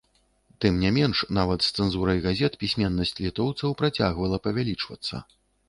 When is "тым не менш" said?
0.63-1.21